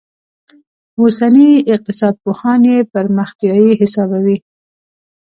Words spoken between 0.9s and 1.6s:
اوسني